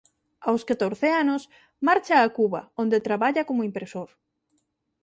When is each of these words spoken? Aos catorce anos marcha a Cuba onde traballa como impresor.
Aos 0.47 0.61
catorce 0.69 1.07
anos 1.21 1.43
marcha 1.87 2.15
a 2.19 2.33
Cuba 2.37 2.61
onde 2.81 3.05
traballa 3.07 3.47
como 3.49 3.65
impresor. 3.69 4.09